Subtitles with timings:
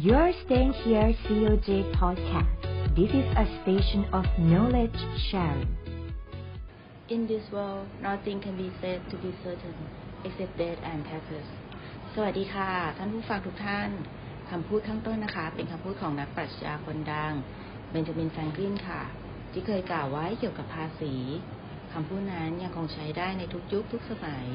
[0.00, 1.68] You're staying here COJ
[1.98, 2.60] podcast.
[2.94, 4.94] This is a station of knowledge
[5.28, 5.66] sharing.
[7.08, 9.74] In this world, nothing can be said to be certain
[10.24, 11.46] except death and taxes.
[12.14, 13.90] สวัสดีค่ะ ท่านผู้ฟังทุกท่าน
[14.50, 17.32] คำพูดข้างต้นนะคะ เป็นคำพูดของนักปรัชญาคนดัง
[17.90, 19.02] เบนจามินแฟรงคลินค่ะ
[19.52, 21.14] ที่เคยกล่าวไว้เกี่ยวกับภาษี
[21.92, 24.46] คำพูดนั้นยังคงใช้ได้ในทุกยุคทุกสมัย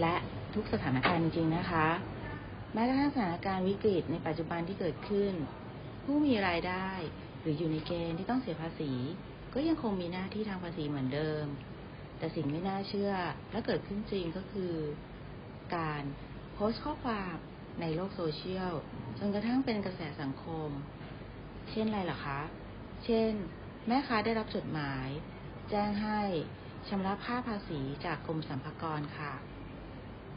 [0.00, 0.14] และ
[0.54, 1.86] ทุกสถานการณ์จริงๆนะคะ
[2.72, 5.34] แม้กระทั่งสถานการณ์วิกฤตในปัจจุบันที่เกิดขึ้น
[6.04, 6.90] ผู้มีรายได้
[7.40, 8.92] หรืออยู่ในเกณฑ์ที่ต้องเสียภาษี
[9.54, 11.46] ก็ยังคงมีหน้าที่ทางภาษีเหมือนเดิม
[12.18, 13.12] แต่สิ่งไม่น่าเชื่อ
[13.52, 14.74] และเกิดขึ้นจริงก็คือ
[15.76, 16.02] การ
[16.54, 17.34] โพสต์ข้อความ
[17.80, 18.72] ในโลกโซเชียล
[19.18, 20.68] จนกระทั่งเป็นกระแสสังคม
[21.70, 22.40] เช่นอะไรล่ะคะ
[23.04, 23.32] เช่น
[23.86, 25.08] แม่ค้าได้รับจดหมาย
[25.70, 26.20] แจ้งให้
[26.88, 29.32] ชำระค่าภาษีจากกรมสรรพากรค่ะ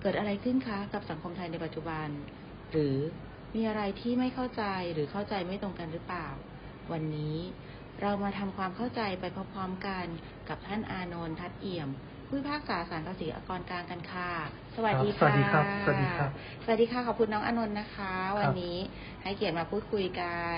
[0.01, 2.07] เกิดอะไรขึ้นคะกับสังคมไทยในปัจจุบัน
[2.71, 2.97] หรือ
[3.55, 6.27] มีอะไรที่ไม่เข้าใจหรือเข้าใจไม่ตรงกันหรือเปล่า
[6.91, 7.37] วันนี้
[8.01, 10.05] เรามาทำความเข้าใจไปพร้อมๆกัน
[10.49, 11.89] กับท่านอานนท์ทัดเอี่ยม
[12.27, 14.31] ผู้พิพากษาศาลภาษีอากรกลางกันค่ะ
[14.75, 16.29] สวัสดีสวัค่ะสดีครับ สวัสดีครับ
[16.63, 18.77] สวัสดีค่ะ ขอบคุณน้องอานนท์นะคะ วันนี้
[19.23, 20.57] ให้เกียรติมาพูดคุยกัน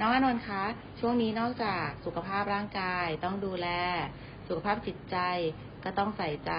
[0.00, 0.62] น้องอานนท์คะ
[1.00, 3.68] ช่วงนี้นอกจากสุขภาพร่างกายต้องดูแล
[4.48, 5.16] สุขภาพจิตใจ
[5.84, 6.52] ก็ต้องใส่ใจ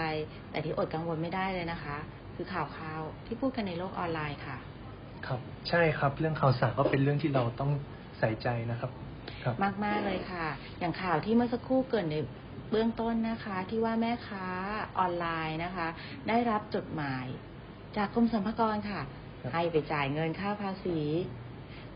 [0.52, 1.98] แต่ที่อดกังวลไม่ได้เลยนะคะ
[2.36, 4.58] คือข่าวข่าวๆที่พูดกันในโลกออนไลน์ค่ะ
[5.28, 7.72] ครับ ใช่ครับ เรื่องข่าวสารก็เป็นเรื่องที่เราต้อง
[8.20, 8.92] ใส่ใจนะครับ
[9.44, 10.48] ครับมากมากๆเลยค่ะ
[10.80, 12.16] อย่างข่าวที่เมื่อสักครู่เกรินใน
[12.72, 14.46] เบื้องต้นนะคะ ที่ว่าแม่ค้า
[15.00, 15.88] ออนไลน์นะคะ
[16.30, 17.26] ได้รับจดหมาย
[17.98, 19.02] จากกรมสรรพากรค่ะ
[19.42, 21.00] ครับให้ไปจ่ายเงินค่าภาษี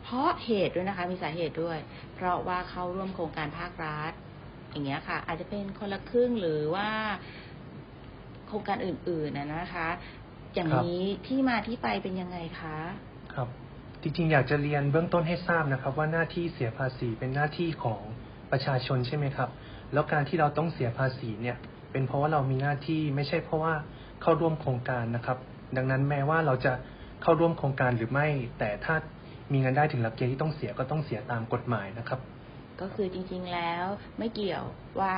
[0.03, 1.80] เพราะเหตุด้วยนะคะ มีสาเหตุด้วย
[2.16, 4.11] เพราะว่าเข้าร่วมโครงการภาครัฐ
[4.71, 6.89] อย่างเงี้ยค่ะ อาจจะเป็นคนละครึ่งหรือว่า
[8.47, 9.87] โครงการอื่นๆนะนะคะ
[10.55, 12.77] อย่างนี้ที่มาที่ไปเป็นยังไงคะ
[13.33, 13.47] ครับ
[14.01, 18.01] จริงๆอยากจะเรียนเบื้องต้นให้ทราบนะครับ ว่าหน้าที่เสียภาษีเป็นหน้าที่ของ
[18.51, 19.49] ประชาชนใช่ไหมครับ
[19.93, 21.57] แล้วการที่เราต้องเสียภาษีเนี่ย
[21.91, 23.73] เป็นเพราะว่าเรามีหน้าที่ไม่ใช่เพราะว่า
[24.21, 25.37] เข้าร่วมโครงการนะครับ
[25.77, 26.73] ดังนั้นแม้ว่าเราจะ
[27.21, 28.27] เข้าร่วมโครงการหรือไม่
[28.59, 28.95] แต่ถ้า
[29.52, 32.19] มีเงินได้ถึงหลักเกณฑ์ที่ต้องเสียก็ต้องเสียตามกฎหมายนะครับ
[32.82, 33.86] ก็คือจริง ๆแล้ว
[34.17, 34.65] ไม่เกี่ยว
[35.02, 35.17] ว่า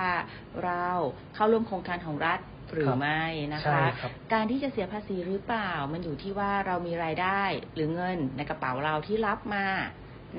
[0.65, 0.87] เรา
[1.35, 2.39] เข้าร่วมโครงการของรัฐ
[2.73, 7.41] หรือครับไม่นะใช่คะครับการที่จะเสียภาษีหรือเปล่า มันอยู่ที่ว่าเรามีรายได้
[7.75, 9.67] หรือเงินในกระเป๋าเราที่รับมา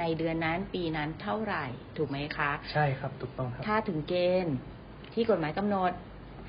[0.01, 1.65] ในเดือนนั้นปีนั้นเท่าไหร่
[1.97, 4.15] ถูกไหมคะ ใช่ครับถูกต้องครับ ถ้าถึงเก
[4.45, 4.57] ณฑ์
[5.15, 5.93] ที่กฎหมายกำหนด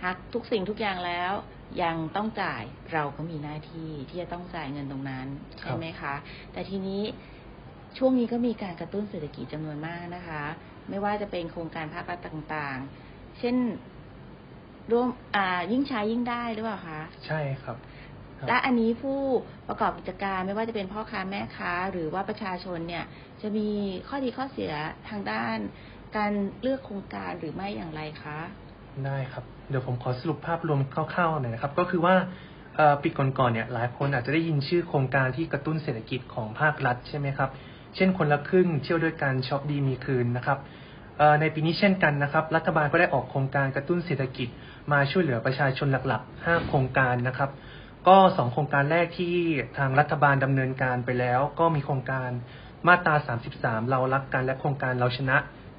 [0.04, 1.34] หักทุกสิ่งทุกอย่างแล้ว
[1.84, 5.28] ยังต้องจ่ายเราก็มีหน้าที่ที่จะต้องจ่ายเงินตรงนั้น
[5.62, 6.16] ครับใช่ไหมคะ
[6.54, 7.02] แต่ทีนี้
[7.98, 10.44] ช่วงนี้ก็มีการกระตุ้นเศรษฐกิจจำนวนมากนะคะ
[10.90, 13.56] ไม่ว่าจะเป็นโครงการภาครัฐต่างๆ เช่น
[14.92, 17.78] ร่วมอ่ายิ่งใช้ยิ่งได้หรือเปล่าคะใช่ครับ
[18.40, 19.20] ครับ และอันนี้ผู้
[19.68, 23.06] ประกอบกิจการไม่ว่าจะเป็นพ่อค้าแม่ค้า หรือว่าประชาชนเนี่ย
[23.42, 23.70] จะมี
[24.08, 24.72] ข้อดีข้อเสีย
[25.10, 25.58] ทางด้าน
[26.18, 26.32] การ
[26.62, 28.40] เลือกโครงการหรือไม่อย่างไรคะ
[29.06, 32.16] ได้ครับ เดี๋ยวผมขอสรุปภาพรวมคร่าวๆหน่อยนะครับ ก็คือว่า
[32.76, 37.50] เอ่อปีก่อนๆเนี่ยหลายคนอาจจะได้ยินชื่อโครงการที่กระตุ้นเศรษฐกิจของภาครัฐใช่ไหมครับ
[37.96, 40.60] เช่นคนละครึ่งเที่ยวด้วยกันช็อปดีมีคืนนะครับ
[41.42, 44.48] ในปีนี้เช่นกันนะครับ รัฐบาลก็ได้ออกโครงการกระตุ้นเศรษฐกิจ
[44.92, 47.50] มาช่วยเหลือประชาชนหลักๆ 5 โครงการนะครับ
[48.08, 49.36] ก็สองโครงการแรกที่
[49.78, 52.30] ทางรัฐบาลดำเนินการไปแล้ว ก็มีโครงการ
[52.88, 53.16] มาตรา
[53.54, 55.38] 33 เรารักกันและโครงการเราชนะ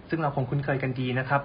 [0.08, 1.42] ซึ่งเราคงคุ้นเคยกันดีนะครับ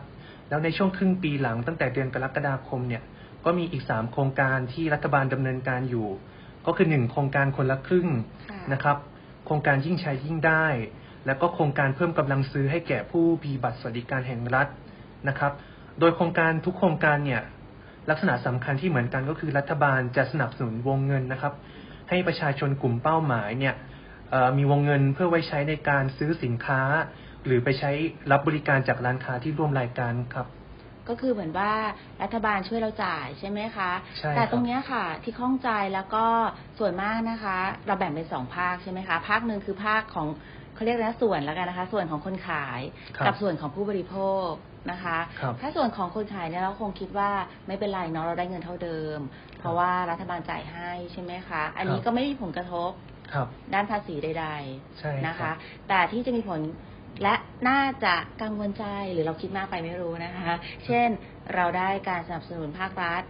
[0.49, 3.03] แล้วในช่วงครึ่งปีหลังตั้งแต่เดือนกรกฎาคมเนี่ย
[3.45, 6.07] ก็มีอีก 3 โครงการที่รัฐบาลดำเนินการอยู่
[6.65, 8.07] ก็คือ 1 โครงการคนละครึ่ง
[8.73, 8.97] นะครับ
[9.47, 10.65] โครงการยิ่งใช้ยิ่งได้
[11.25, 14.67] แล้วก็โครงการเพิ่มกำลังซื้อให้แก่ผู้มีบัตรสวัสดิการแห่งรัฐ
[15.27, 15.51] นะครับ
[15.99, 17.41] โดยโครงการทุกโครงการเนี่ย
[18.09, 21.53] ลักษณะสำคัญที่เหมือนกันก็คือรัฐบาลจะสนับสนุนวงเงินนะครับ
[22.09, 23.75] ให้ประชาชนกลุ่มเป้าหมายเนี่ย
[24.57, 26.81] มีวงเงินเพื่อไว้ใช้ในการซื้อสินค้า
[27.45, 27.91] หรือไปใช้
[28.31, 30.47] รับบริการจากร้านค้าที่ร่วมรายการครับ
[31.09, 31.71] ก็คือเหมือนว่า
[32.21, 36.25] รัฐบาลช่วยเราจ่ายใช่ไหมคะใช่ครับแต่ตรงเนี้ยค่ะที่ข้องใจแล้วก็
[36.79, 37.57] ส่วนมากนะคะ
[37.87, 40.27] เราแบ่งเป็นสองภาคใช่ไหมคะ ภาคหนึ่งคือภาคของ
[40.75, 42.81] เขาเรียกนะส่วนแล้วกันนะคะ ส่วนของคนขาย
[43.17, 44.15] ครับกับส่วนของผู้บริโภ
[44.47, 44.49] ค
[44.91, 47.29] นะคะครับถ้าส่วนของคนขายเนี่ยเราคงคิดว่า
[47.67, 49.19] ไม่เป็นไรเนาะเราได้เงินเท่าเดิม
[49.59, 52.91] เพราะว่ารัฐบาลจ่ายให้ใช่ไหมคะ อันนี้ครับก็ไม่มีผลกระทบ
[53.33, 54.47] ครับด้านภาษีใด
[54.99, 55.51] ใช่ๆครับนะคะ
[55.89, 56.59] แต่ที่จะมีผล
[57.23, 57.35] และ
[57.69, 60.51] น่าจะกังวลใจหรือเราคิดมากไปไม่รู้นะคะ
[60.85, 61.09] เช่น
[61.55, 63.23] เราได้การสนับสนุนภาครัฐ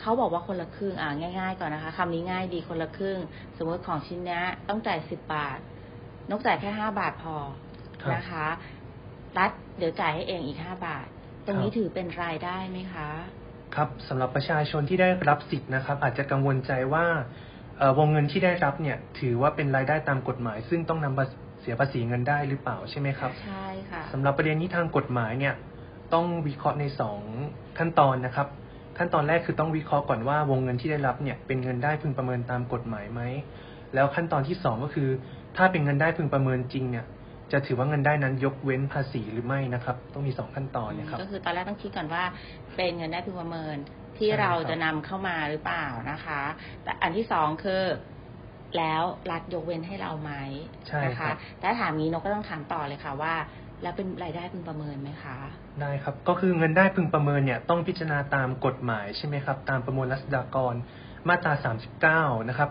[0.00, 3.18] เขาบอกว่าคนละครึ่งอ่าง่าย ๆ ก่อนนะคะคำนี้ง่ายดีคนละครึ่ง
[3.56, 5.58] สมมติของชิ้นนี้ต้องจ่ายสิบบาท
[6.30, 7.36] นกจ่ายแค่ห้าบาทพอ
[8.14, 8.46] นะคะ
[9.38, 11.06] รัฐเดี๋ยวจ่ายให้เองอีกห้าบาท
[11.46, 13.08] ตรงนี้ถือเป็นรายได้ไหมคะ
[13.74, 17.06] ครับสำหรับประชาชนที่ได้รับสิทธิ์นะครับ อาจจะกังวลใจว่า
[17.98, 21.24] วงเงินที่ได้รับเนี่ย ถือว่าเป็นรายได้ตามกฎหมาย ซึ่งต้องนำมา
[21.60, 25.54] เสียภาษีเงินได้หรือเปล่าใช่ไหมครับ ใช่ค่ะสำหรับประเด็นนี้ทางกฎหมายเนี่ย
[26.14, 27.20] ต้องวิเคราะห์ในสอง
[27.78, 28.48] ขั้นตอนนะครับ
[28.98, 33.20] ขั้นตอนแรกคือต้องวิเคราะห์ก่อนว่าวงเงินที่ได้รับเนี่ยเป็นเงินได้พึงประเมินตามกฎหมายไหม
[33.94, 35.08] แล้วขั้นตอนที่สองก็คือ
[35.56, 37.06] ถ้าเป็นเงินได้พึงประเมินจริงเนี่ย
[37.52, 42.24] จะถือว่าเงินได้นั้นยกเว้นภาษีหรือไม่นะครับ ต้องมีสองขั้นตอนเนี่ยครับ ก็คือตอนแรกต้องคิดก่อนว่า
[42.76, 43.76] เป็นเงินได้พึงประเมิน
[44.16, 46.40] ที่ใช่ครับเราจะนำเข้ามาหรือเปล่านะคะ
[46.84, 47.82] แต่อันที่สองคือ
[48.76, 50.32] แล้วรัฐยกเว้นให้เราไหม
[50.88, 53.34] ใช่นะครัคะบแต่ถามนี้นกก็ต้องถามต่อเลยค่ะว่า
[53.82, 55.36] แล้วเป็นรายได้พึงประเมินไหมคะ
[55.80, 60.74] ได้ครับ ก็คือเงินได้พึงประเมินเนี่ยต้องพิจารณาตามกฎหมายใช่ไหมครับ ตามประมวลรัษฎากร
[61.28, 61.52] มาตรา
[62.36, 62.70] 39 นะครับ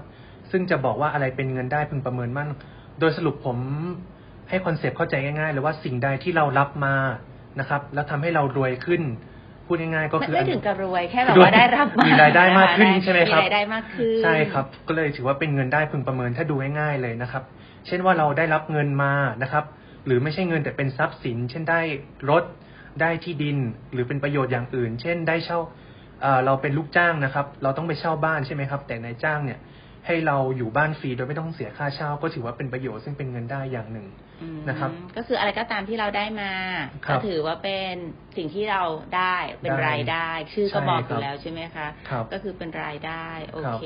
[0.51, 2.49] ซึ่งจะบอกว่าอะไรเป็นเงินได้พึงประเมินนั้น
[2.99, 3.57] โดยสรุปผม
[4.49, 6.95] ให้ concept เข้าใจง่ายๆเลยว่าสิ่งใดที่เรารับมา
[7.59, 9.01] นะครับ แล้วทำให้เรารวยขึ้น
[9.67, 17.43] พูดง่ายๆก็ไม่คือไม่ต้องถึงกับรวยแค่แบบว่าได้รับมามีรายได้มากขึ้นนะคะใช่ไหมครับมีรายได้มากขึ้นใช่ครับ ก็เลยถือว่าเป็นเงินได้พึงประเมินถ้าดูง่ายๆเลยนะครับ
[17.87, 19.65] เช่นว่าเราได้รับเงินมานะครับ
[20.05, 21.81] หรือไม่ใช่เงินแต่เป็นทรัพย์สิน เช่นได้
[22.29, 22.43] รถ
[23.01, 23.57] ได้ที่ดิน
[23.93, 25.59] หรือเป็นประโยชน์อย่างอื่น เช่นได้เช่า
[26.21, 29.59] เอ่อเราเป็นลูกจ้างนะครับ เราต้องไปเช่าบ้านใช่ไหมครับ แต่นายจ้างเนี่ย
[30.07, 34.07] ให้เราอยู่บ้านฟรีโดยไม่ต้องเสียค่าเช่าก็ถือว่าเป็นประโยชน์ซึ่งเป็นเงินได้อย่างหนึ่ง
[34.41, 36.51] อืมนะครับ ก็คืออะไรก็ตามที่เราได้มา
[37.05, 37.93] ครัก็บถือว่าเป็น
[38.37, 38.83] สิ่งที่เรา
[39.15, 43.85] ได้เป็นได้รายได้ ชื่อก็ใช่บอกอครัยู่บแล้วใช่ไหมคะครับก็คือเป็นรายได้โอครับเค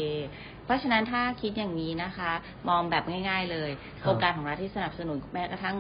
[0.65, 2.31] เพราะฉะนั้นถ้าคิดอย่างนี้นะคะ
[2.69, 5.75] มองแบบง่าย ๆ เลยครับโครงการของรัฐที่สนับสนุนแม้กระทั่ง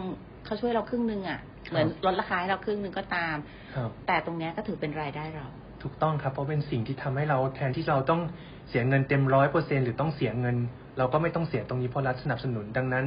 [0.45, 1.39] เขาช่วยเราครึ่งหนึงอะ่ะ
[1.69, 3.35] เหมือนลดราคาให้เราครึ่งหนึงก็ตาม
[3.75, 5.47] ครับแต่ตรงเนี้ยก็ถือเป็นรายได้เรา
[5.81, 8.21] ถูกต้องครับเพราะเป็นสิ่งที่ทำให้เราแทนที่เราต้อง
[8.69, 10.55] เสียเงินเต็มร้อยเปอร์เซ็นหรือต้องเสียเงิน
[10.97, 13.05] เราก็ไม่ต้องเสียตรงนี้เพราะรัฐสนับสนุนดังนั้น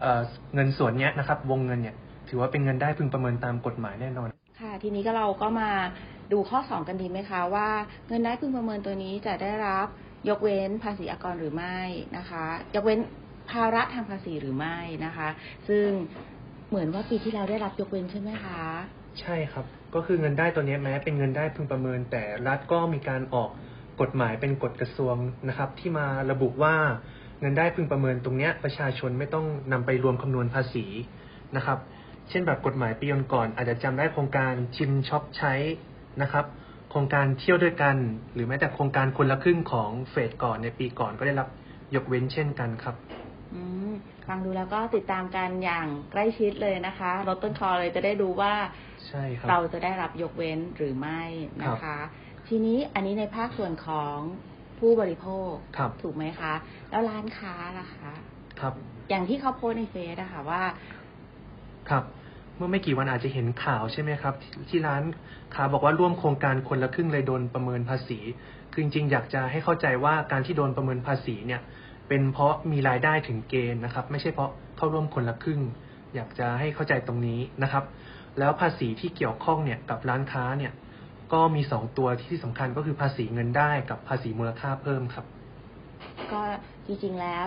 [0.00, 1.96] เเงินส่วนนี้นะครับ วงเงินเนี่ย
[2.28, 4.28] ถือว่าเป็นเงินได้พึงประเมินตามกฎหมายแน่นอน
[4.60, 5.70] ค่ะ ทีนี้ก็เราก็มา
[6.32, 7.68] ดูข้อสองกันดีไหมคะว่า
[8.08, 9.86] เงินได้พึงประเมินตัวนี้จะได้รับ
[10.28, 11.78] ยกเว้นภาษีอากรหรือไม่
[12.16, 12.44] นะคะ
[12.74, 13.00] ยกเว้น
[13.50, 15.28] ภาระทางภาษีหรือไม่นะคะ
[15.68, 15.86] ซึ่ง
[16.68, 18.62] เหมือนว่าปีที่แล้วได้รับยกเว้นใช่ไหมคะ
[19.20, 23.50] ใช่ครับ ก็คือเงินได้ตัวนี้แม้เป็นเงินได้พึงประเมิน แต่รัฐก็มีการออก
[24.00, 25.16] กฎหมายเป็นกฎกระทรวง
[25.48, 26.74] นะครับ ที่มาระบุว่า
[27.40, 30.86] เงินได้พึงประเมินตรงนี้ประชาชนไม่ต้องนำไปรวมคำนวณภาษี
[31.56, 31.78] นะครับ
[32.28, 35.54] เช่นแบบกฎหมายปีก่อนอาจจะจำได้โครงการชิมช็อปใช้
[36.22, 36.46] นะครับ
[36.90, 37.96] โครงการเที่ยวด้วยกัน
[38.34, 41.48] หรือแม้แต่โครงการคนละครึ่งของเฟสก่อนในปีก่อนก็ได้รับ
[41.94, 43.17] ยกเว้นเช่นกันครับ
[44.28, 48.52] ฟังดูแล้วก็ติดตามกันอย่างใกล้ชิดเลยนะคะลดต้นคอเลยจะได้ดูว่า
[49.08, 51.22] ใช่ครับเราจะได้รับยกเว้นหรือไม่
[51.62, 51.96] นะคะ
[52.48, 54.16] ทีนี้อันนี้ในภาคส่วนของ
[54.78, 56.54] ผู้บริโภคครับถูกไหมคะ
[56.90, 58.12] แล้วร้านค้าล่ะคะ
[58.60, 58.72] ครับ
[59.10, 60.62] อย่างที่เขาโพสต์ในเฟซอะค่ะว่า
[61.90, 62.04] ครับ
[62.56, 65.02] เมื่อไม่กี่วันอาจจะเห็นข่าวใช่ไหมครับที่ที่ร้าน
[65.54, 68.18] ค้าบอกว่าร่วมโครงการคนละครึ่งเลยโดนประเมินภาษี
[68.72, 71.62] คือจริงๆอยากจะให้เข้าใจว่าการที่โดนประเมินภาษีเนี่ย
[72.08, 75.60] เป็นเพราะมีรายได้ถึงเกณฑ์นะครับ ไม่ใช่เพราะเข้าร่วมคนละครึ่ง
[76.14, 77.84] อยากจะให้เข้าใจตรงนี้นะครับ
[78.38, 80.72] แล้วภาษีที่เกี่ยวข้องเนี่ยกับร้านค้าเนี่ย
[81.32, 85.24] ก็มีสองตัวที่สำคัญก็คือภาษีเงินได้กับภาษีมูลค่าเพิ่มครับ
[86.32, 86.40] ก็
[86.86, 87.46] จริงๆแล้ว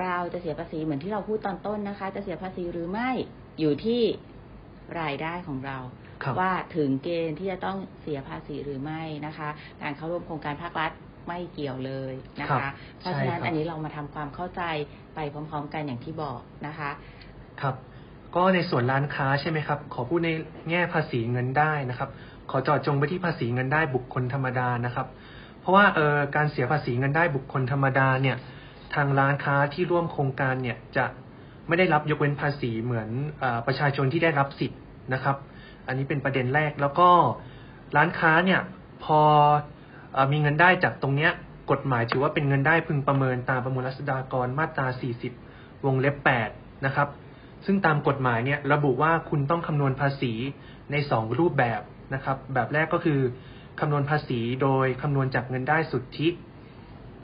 [0.00, 3.10] เราจะเสียภาษีเหมือนที่เราพูดตอนต้นนะคะ จะเสียภาษีหรือไม่
[3.60, 4.02] อยู่ที่
[5.00, 5.78] รายได้ของเรา
[6.22, 9.48] ครับว่าถึงเกณฑ์ที่จะต้องเสียภาษีหรือไม่นะคะ
[9.82, 10.92] การเข้าร่วมโครงการภาครัฐ
[11.28, 14.62] ไม่เกี่ยวเลยนะครัคะบเพราะฉะนั้นใช่ครับอันนี้เรามาทำความเข้าใจ
[15.14, 16.90] ไปพร้อม ๆ กันอย่างที่บอกนะคะ
[17.62, 17.74] ครับ
[18.36, 20.30] ก็ในส่วนร้านค้าใช่ไหมครับ ขอพูดใน
[20.70, 22.10] แง่ภาษีเงินได้นะครับ
[22.50, 25.06] ขอเจาะจงไปที่ภาษีเงินได้บุคคลธรรมดานะครับ
[25.60, 28.36] เพราะว่าเออการเสียภาษีเงินได้บุคคลธรรมดาเนี่ย
[28.94, 31.06] ทางร้านค้าที่ร่วมโครงการเนี่ยจะ
[31.68, 33.08] ไม่ได้รับยกเว้นภาษีเหมือน
[33.42, 34.80] อาประชาชนที่ได้รับสิทธิ์
[35.14, 35.36] นะครับ
[35.86, 37.08] อันนี้เป็นประเด็นแรกแล้วก็
[37.96, 38.60] ร้านค้าเนี่ย
[39.04, 39.77] พอเออ
[40.32, 41.32] มีเงินได้จากตรงเนี้ย
[41.70, 44.86] กฎหมายถือว่าเป็นเงินได้พึงประเมินตามประมวลรัษฎากรมาตรา
[45.36, 46.16] 40 วงเล็บ
[46.50, 47.08] 8 นะครับ
[47.66, 50.32] ซึ่งตามกฎหมายเนี่ยระบุว่าคุณต้องคำนวณภาษี
[50.90, 51.80] ใน 2 รูปแบบ
[52.14, 53.20] นะครับ แบบแรกก็คือ
[53.80, 56.28] คำนวณภาษีโดยคำนวณจากเงินได้สุทธิ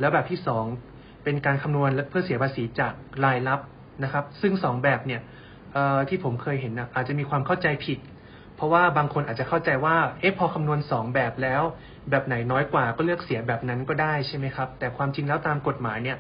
[0.00, 0.41] แล้วแบบที่
[0.83, 2.93] 2 เป็นการคำนวณเพื่อเสียภาษีจาก
[3.25, 3.61] รายรับ
[4.05, 5.21] นะครับ ซึ่ง 2 แบบเนี่ย
[6.09, 7.99] ที่ผมเคยเห็นนะอาจจะมีความเข้าใจผิด
[8.57, 11.62] เพราะว่าบางคนอาจจะเข้าใจว่าเอ๊ะพอคำนวณ 2 แบบแล้ว
[12.11, 16.19] แบบไหนน้อยกว่าก็เลือกเสียแบบนั้นก็ได้ใช่ไหมครับ แต่ความจริงแล้วตามกฎหมายเนี่ย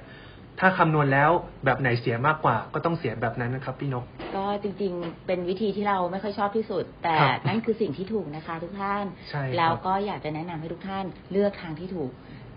[0.60, 1.30] ถ้าคำนวณแล้ว
[1.64, 4.04] แบบไหนเสียมากกว่า ก็ต้องเสียแบบนั้นนะครับพี่นก
[4.36, 12.12] ก็จริงๆ เป็นวิธีที่เราไม่ค่อยชอบที่สุด แต่ครับนั่นคือสิ่งที่ถูกนะคะ ทุกท่านใช่ครับแล้วก็อยากจะแนะนำให้ทุกท่านเลือกทางที่ถูก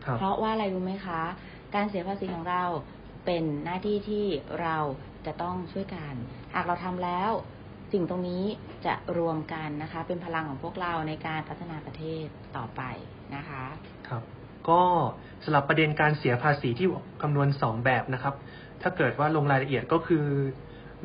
[0.06, 1.22] ครับเพราะว่าอะไรรู้ไหมคะ
[1.76, 2.64] การเสียภาษีของเรา
[3.26, 4.26] เป็นหน้าที่ที่
[4.62, 4.78] เรา
[5.26, 6.14] จะต้องช่วยกัน
[6.54, 7.32] หากเราทำแล้ว
[7.94, 8.44] สิ่งตรงนี้
[8.86, 12.26] จะรวมกันนะคะ เป็นพลังของพวกเราในการพัฒนาประเทศ
[12.58, 12.82] ต่อไป
[13.36, 13.64] นะคะ
[14.10, 14.24] ครับ
[14.70, 14.82] ก็
[15.44, 16.88] สำหรับประเด็นการเสียภาษีที่
[17.22, 18.36] คำนวณสองแบบนะครับ
[18.82, 20.26] ถ้าเกิดว่าลงรายละเอียดก็คือ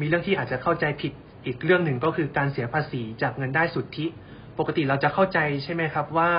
[0.01, 1.13] มีเรื่องที่อาจจะเข้าใจผิด
[1.47, 4.07] อีกเรื่องหนึ่งก็คือการเสียภาษีจากเงินได้สุทธิ
[4.59, 6.33] ปกติเราจะเข้าใจใช่ไหมครับว่า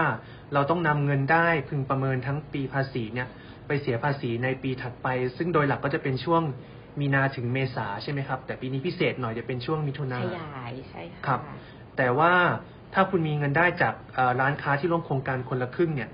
[0.54, 3.28] เราต้องนำเงินได้พึงประเมินทั้งปีภาษีเนี่ย
[3.68, 6.44] ไปเสียภาษีในปีถัดไป ซึ่งโดยหลักก็จะเป็นช่วง
[7.00, 11.42] มีนาถึงเมษาใช่ไหมครับ แต่ปีนี้พิเศษหน่อยจะเป็นช่วงมิถุนาขยายใช่ค่ะครับ
[11.98, 12.34] แต่ว่า
[12.94, 13.94] ถ้าคุณมีเงินได้จาก
[14.40, 16.10] ร้านค้าที่ร่วมโครงการคนละครึ่งเนี่ย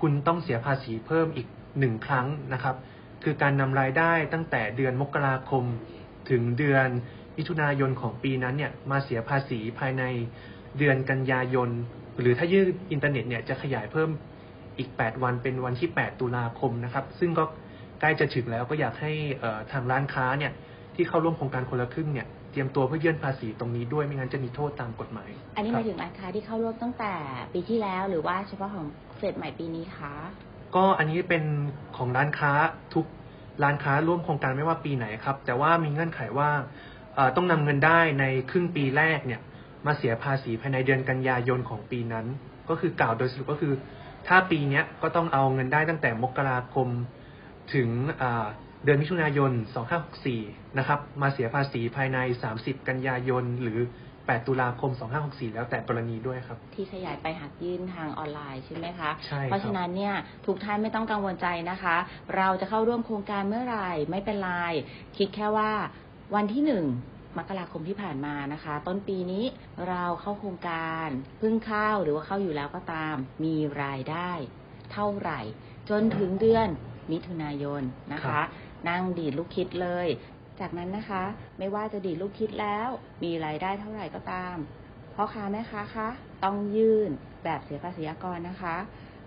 [0.00, 1.46] คุณต้องเสียภาษีเพิ่มอีก
[1.78, 2.76] หนึ่งครั้งนะครับ
[3.22, 5.64] คือการนำรายได้ตั้งแต่เดือนมกราคม
[6.30, 6.88] ถึงเดือน
[7.36, 10.02] มิถุนายนของปีนั้นเนี่ยมาเสียภาษีภายใน
[10.78, 11.70] เดือนกันยายน
[12.20, 14.10] หรือถ้ายื่นอินเทอร์เน็ตเนี่ยจะขยายเพิ่ม
[14.78, 17.44] อีก 8 วันเป็นวันที่ 8 ตุลาคมนะครับ ซึ่งก็
[18.00, 19.12] ใกล้จะถึงแล้วก็อยากให้
[19.72, 20.52] ทางร้านค้าเนี่ย
[20.94, 27.12] ที่เข้าร่วมโครงการคนละครึ่งเนี่ย เตรียมตัวเพื่อยื่นภาษีตรงนี้ด้วยไม่งั้นจะมีโทษตามกฎหมาย อันนี้หครัมาบยถึงร้านค้าที่เข้าร่วมตั้งแต่
[27.54, 30.14] ปีที่แล้วหรือว่าเฉพาะของเฟสใหม่ปีนี้คะ
[30.74, 31.44] ก็อันนี้เป็น
[31.96, 32.52] ของร้านค้า
[32.94, 33.06] ทุก
[33.62, 36.50] ร้านค้าร่วมโครงการไม่ว่าปีไหนครับ แต่ว่ามีเงื่อนไขว่า
[37.14, 39.40] เอ่อต้องนำเงินได้ในครึ่งปีแรกเนี่ย
[39.86, 42.26] มาเสียภาษีภายในเดือนกันยายนของปีนั้น
[42.68, 43.74] ก็คือกล่าวโดยสรุปก็คือ
[44.28, 46.88] ถ้าปีเนี้ยก็ต้องเอาเงินได้ตั้งแต่มกราคม
[47.74, 47.88] ถึง
[48.22, 48.46] อ่า
[48.84, 49.52] เดือนมิถุนายน
[50.14, 52.18] 2564 นะครับ มาเสียภาษีภายใน
[52.54, 53.78] 30 กันยายน หรือ
[54.12, 54.90] 8 ตุลาคม
[55.22, 60.14] 2564 แล้วแต่กรณีด้วยครับ ที่ขยายไปหักยื่นทางออนไลน์ใช่ไหมคะ ใช่ครับเพราะฉะนั้นเนี่ย
[60.46, 61.96] ทุกท่านไม่ต้องกังวลใจนะคะ
[62.36, 64.52] เราจะเข้าร่วมโครงการเมื่อไหร่ไม่เป็นไร
[65.16, 65.72] คิดแค่ว่า
[66.34, 66.84] วันที่หนึ่ง
[67.38, 69.44] มกราคมที่ผ่านมานะคะ ต้นปีนี้
[69.88, 74.30] เราเข้าโครงการเพิ่งเข้าหรือว่าเข้าอยู่แล้วก็ตาม มีรายได้
[74.92, 75.40] เท่าไหร่
[75.90, 76.68] จนถึงเดือน
[77.12, 78.46] มิถุนายนนะครัคะบ
[78.88, 80.06] นั่งดีดลูกคิดเลย
[80.60, 81.24] จากนั้นนะคะ
[81.58, 82.88] ไม่ว่าจะดีดลูกคิดแล้ว
[83.22, 84.56] มีรายได้เท่าไหร่ก็ตาม
[85.14, 86.08] พ่อค้าแม่ค้าคะ
[86.44, 87.10] ต้องยื่น
[87.44, 88.76] แบบเสียภาษีอากรนะคะ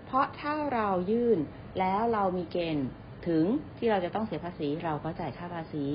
[0.05, 1.39] เพราะถ้าเรายื่น
[1.79, 2.87] แล้วเรามีเกณฑ์
[3.27, 3.43] ถึง
[3.77, 5.85] ที่เราจะต้องเสียภาษีเราก็จ่ายค่าภาษี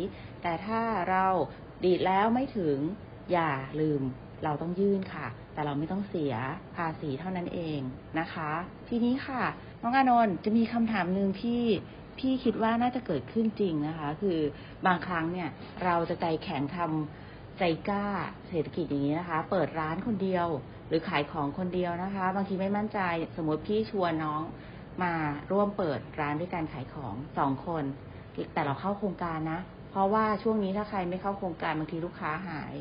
[0.42, 1.26] แต่ถ้าเรา
[1.84, 2.76] ดีดแล้วไม่ถึง
[3.32, 4.02] อย่าลืม
[4.44, 6.34] เราต้องยื่นค่ะ แต่เราไม่ต้องเสีย
[6.76, 7.78] ภาษีเท่านั้นเอง
[8.20, 8.50] นะคะ
[8.88, 9.42] ทีนี้ค่ะ
[9.82, 11.62] น้องอานนท์จะมีคำถามหนึ่งที่
[12.18, 14.38] พี่คิดว่าน่าจะเกิดขึ้นจริงนะคะ คือ
[14.86, 15.48] บางครั้งเนี่ย
[15.84, 18.06] เราจะใจแข็งทำใจกล้า
[18.48, 20.46] เศรษฐกิจอย่างนี้นะคะ เปิดร้านคนเดียว
[20.88, 23.00] หรือขายของคนเดียวนะคะ บางทีไม่มั่นใจ
[23.36, 24.42] สมมติพี่ชวนน้อง
[25.02, 25.12] มา
[25.52, 27.84] ร่วมเปิดร้านด้วยการขายของสองคน
[28.54, 32.74] แต่เราเข้าโครงการนะ เพราะว่าช่วงนี้ถ้าใครไม่เข้าโครงการบางทีลูกค้าหาย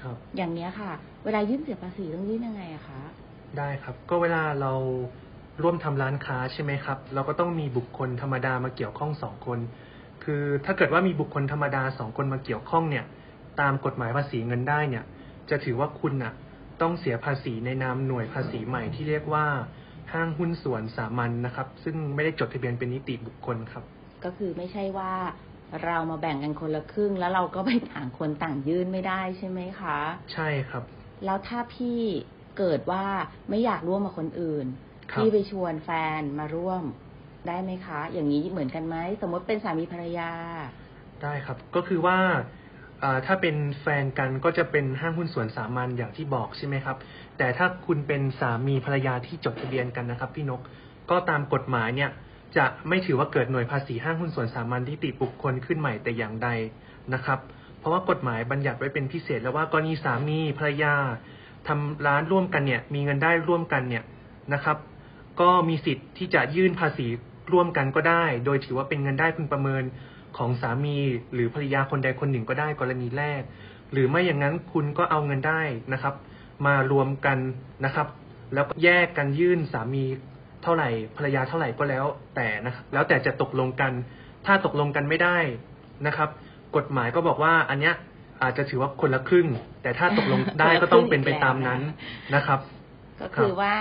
[0.00, 0.90] ครับ อย่างเนี้ยค่ะ
[1.24, 3.00] เวลายื่นเสียภาษีต้องยื่นยังไงอะคะ
[3.58, 4.72] ได้ครับ ก็เวลาเรา
[5.62, 9.58] ร่วมทำร้านค้าใช่ไหมครับ เราก็ต้องมีบุคคลธรรมดามาเกี่ยวข้องสองคน
[10.24, 13.04] คือถ้าเกิดว่ามีบุคคลธรรมดาสองคนมาเกี่ยวข้องเนี่ย
[13.60, 15.04] ตามกฎหมายภาษีเงินได้เนี่ย
[15.50, 16.32] จะถือว่าคุณน่ะ
[16.80, 19.46] ต้องเสียภาษีในนามหน่วยภาษีใหม่ที่เรียกว่า
[20.12, 23.84] ห้างหุ้นส่วนสามัญนะครับ ซึ่งไม่ได้จดทะเบียนเป็นนิติบุคคลครับ
[24.24, 25.12] ก็คือไม่ใช่ว่า
[25.84, 29.98] เรามาแบ่งกันคนละครึ่ง แล้วเราก็ไปต่างคนต่างยื่นไม่ได้ใช่ไหมคะ
[30.32, 30.84] ใช่ครับ
[31.24, 32.00] แล้วถ้าพี่
[32.58, 33.04] เกิดว่า
[33.48, 34.66] ไม่อยากร่วมกับคนอื่น
[35.12, 36.82] ครับพี่ไปชวนแฟนมาร่วม
[37.46, 40.30] ได้ไหมคะ อย่างนี้เหมือนกันไหมสมมติเป็นสามีภรรยา
[41.22, 42.18] ได้ครับก็คือว่า
[43.02, 46.96] อ่าถ้าเป็นแฟนกันก็จะเป็นห้างหุ้นส่วนสามัญอย่างที่บอกใช่ไหมครับ
[47.38, 50.60] แต่ถ้าคุณเป็นสามีภรรยาที่จดทะเบียนกันนะครับพี่นก
[51.10, 52.10] ก็ตามกฎหมายเนี่ย
[52.56, 56.48] จะไม่ถือว่าเกิดหน่วยภาษีห้างหุ้นส่วนสามัญที่ติบุคคลขึ้นใหม่แต่อย่างใด
[57.14, 57.38] นะครับ
[57.78, 60.94] เพราะว่ากฎหมายบัญญัติไว้เป็นพิเศษ แล้วว่ากรณีสามีภรรยา
[61.68, 64.04] ทำร้านร่วมกันเนี่ยมีเงินได้ร่วมกันเนี่ย
[64.54, 64.76] นะครับ
[65.40, 67.06] ก็มีสิทธิ์ที่จะยื่นภาษี
[67.52, 69.84] ร่วมกันก็ได้ โดยถือว่าเป็นเงินได้พึงประเมิน
[70.36, 70.96] ของสามี
[71.34, 73.42] หรือภรรยาคนใดคนหนึ่งก็ได้กรณีแรก
[73.92, 76.14] หรือไม่อย่างนั้นคุณก็เอาเงินได้นะครับ
[76.66, 77.38] มารวมกัน
[77.84, 78.06] นะครับ
[78.54, 80.04] แล้วก็แยกกันยื่นสามี
[80.62, 82.04] เท่าไหร่ภรรยาเท่าไหร่ก็แล้ว
[82.36, 83.92] แต่นะครับแล้วแต่จะตกลงกัน
[84.46, 85.38] ถ้าตกลงกันไม่ได้
[86.06, 86.28] นะครับ
[86.76, 87.94] กฎหมายก็บอกว่าอันเนี้ย
[88.42, 89.48] อาจจะถือว่าคนละครึ่ง
[89.82, 91.80] แต่ถ้าตกลงได้ก็ต้องเป็นไปตามนั้น
[92.34, 92.60] นะครับ
[93.20, 93.74] ก็คือว่า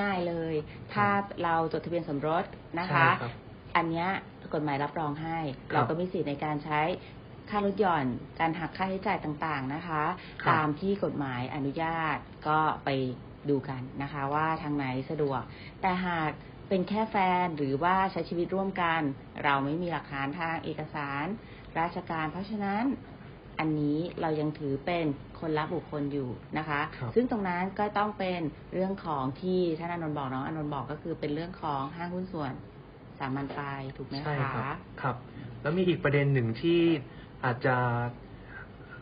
[0.00, 0.54] ง่ายๆเลย
[0.92, 1.06] ถ้า
[1.42, 2.44] เราจดทะเบียนสมรส
[2.78, 3.32] นะคะใช่ครับ
[3.76, 4.08] อันเนี้ย
[4.54, 6.80] กฎหมายรับรองให้ครับเราก็มีสิทธิ์ในการใช้
[7.50, 8.06] ค่าลดหย่อน
[8.40, 10.02] การหักค่าใช้จ่ายต่างๆนะคะ
[10.42, 12.16] ครับตามที่กฎหมายอนุญาต
[12.48, 12.88] ก็ไป
[13.48, 15.42] ดูกันนะคะ ว่าทางไหนสะดวก
[15.80, 16.30] แต่หาก
[16.68, 19.00] เป็นแค่แฟนหรือว่าใช้ชีวิตร่วมกัน
[19.44, 21.26] เราไม่มีหลักฐานทางเอกสาร
[21.78, 22.84] ราชการ เพราะฉะนั้น
[23.58, 25.06] อันนี้เรายังถือเป็น
[25.44, 28.40] คนละบุคคลอยู่นะคะครับซึ่งตรงนั้นก็ต้องเป็น
[28.74, 32.52] เรื่องของที่ท่านอานนท์บอกน้องอานนท์บอกก็คือเป็นเรื่องของห้างหุ้นส่วน
[33.18, 33.60] สามัญไป
[33.96, 34.64] ถูกไหมใช่คะครับ
[35.02, 35.16] ครับ
[35.62, 36.80] แล้วมีอีกประเด็นหนึ่งที่
[37.44, 37.76] อาจจะ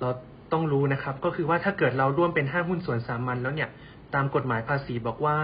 [0.00, 0.10] เรา
[0.52, 3.68] ต้องรู้นะครับ ก็คือว่าถ้าเกิดเราร่วมเป็นห้างหุ้นส่วนสามัญแล้วเนี่ย
[4.14, 5.36] ตามกฎหมายภาษีบอกว่า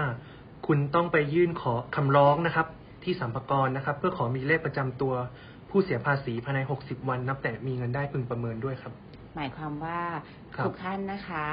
[0.67, 2.67] คุณต้องไปยื่นขอคำร้องนะครับ
[3.03, 5.13] ที่สัมภากรนะครับ เพื่อขอมีเลขประจำตัว
[5.69, 8.93] ผู้เสียภาษีภายใน 60 วัน นับแต่มีเงินได้พึงประเมินด้วยครับ
[9.35, 10.01] หมายความว่า
[10.55, 11.45] ครับทุกท่านนะคะ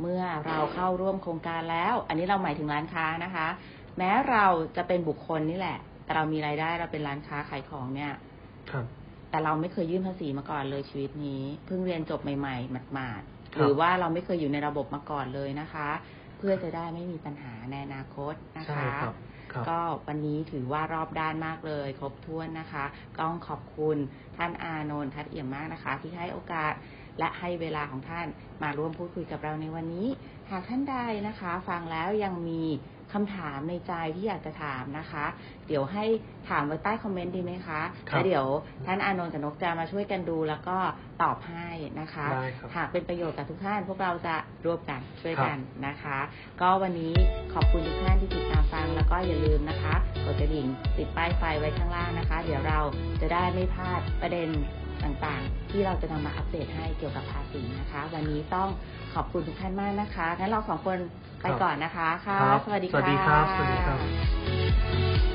[0.00, 3.48] เมื่อเราเข้าร่วมโครงการแล้ว อันนี้เราหมายถึงร้านค้านะคะ
[3.98, 4.46] แม้เรา
[4.76, 8.12] จะเป็นบุคคลนี่แหละ แต่เรามีรายได้เราเป็นร้านค้าขายของเนี่ย
[8.70, 8.86] ครับ
[9.30, 15.88] แต่เราไม่เคยยื่นภาษีมาก่อนเลยชีวิตนี้เพิ่งเรียนจบใหม่ๆหมาดๆครับหรือว่าเราไม่เคยอยู่ในระบบมาก่อนเลยนะคะ
[16.38, 19.14] เพื่อจะได้ไม่มีปัญหาในอนาคตนะใช่คะครับ
[19.52, 22.84] ครับก็วันนี้ถือว่ารอบด้านมากเลย ครบถ้วนนะคะ
[23.20, 23.96] ต้องขอบคุณ
[24.36, 26.72] ท่านอานนท์ทัดเอี่ยมมากนะคะ ที่ให้โอกาส
[27.18, 28.26] และให้เวลาของท่าน
[28.62, 30.08] มาร่วมพูดคุยกับเราในวันนี้
[30.50, 30.96] หากท่านใด
[31.28, 32.64] นะคะ ฟังแล้วยังมี
[33.16, 35.24] คำถามในใจที่อยากจะถามนะคะ
[35.66, 36.04] เดี๋ยวให้
[36.48, 38.46] ถามไว้ใต้คอมเมนต์ดีไหมคะครับแล้วเดี๋ยว
[38.86, 40.76] ท่านอานนท์กับนกจะมาช่วยกันดูแล้วก็
[41.22, 41.68] ตอบให้
[42.00, 46.18] นะคะได้ครับหากเป็นประโยชน์กับทุกท่าน พวกเราจะร่วมกันช่วยครับกันนะคะ
[46.60, 47.14] ก็วันนี้
[47.54, 50.66] ขอบคุณทุกท่านที่ติดตามฟังแล้วก็อย่าลืมนะคะกดกระดิ่ง
[50.98, 52.78] ติดป้ายไฟไว้ข้างล่างนะคะ เดี๋ยวเรา
[53.20, 54.48] จะได้ไม่พลาดประเด็น
[55.04, 58.68] ต่างๆ ที่เราจะนำมาอัปเดตให้เกี่ยวกับภาษีนะคะ วันนี้ต้อง
[59.14, 60.98] ขอบคุณทุกท่านมากนะคะงั้นเราสองคน
[61.42, 65.31] ไปก่อนนะคะค่ะครับสวัสดีสวัสดีครับสวัสดีครับค่ะ